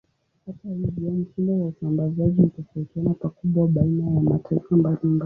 [0.45, 5.19] Hata hivyo, mtindo wa usambazaji hutofautiana pakubwa baina ya mataifa mbalimbali.